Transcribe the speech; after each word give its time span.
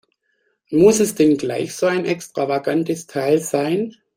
Muss 0.71 0.99
es 0.99 1.13
denn 1.13 1.37
gleich 1.37 1.75
so 1.75 1.85
ein 1.85 2.05
extravagantes 2.05 3.05
Teil 3.05 3.37
sein? 3.37 3.93